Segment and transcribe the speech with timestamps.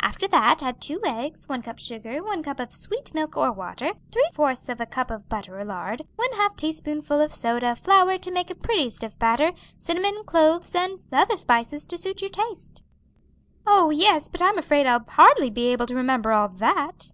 [0.00, 3.52] After that add two eggs, one cup of sugar, one cup of sweet milk or
[3.52, 7.76] water, three fourths of a cup of butter or lard, one half teaspoonful of soda,
[7.76, 12.30] flour to make a pretty stiff batter, cinnamon, cloves, and other spices to suit your
[12.30, 12.82] taste."
[13.66, 14.30] "Oh, yes!
[14.30, 17.12] but I'm afraid I'll hardly be able to remember all that."